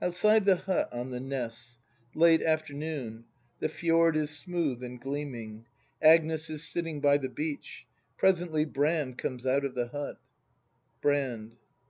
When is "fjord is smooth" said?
3.68-4.82